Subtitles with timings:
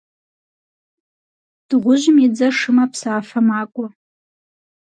[1.67, 3.87] Дыгъужьым и дзэ шымэ псафэ макӏуэ.